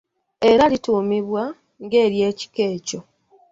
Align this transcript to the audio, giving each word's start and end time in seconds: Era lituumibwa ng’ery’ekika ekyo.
Era 0.49 0.63
lituumibwa 0.71 1.43
ng’ery’ekika 1.83 2.63
ekyo. 2.75 2.99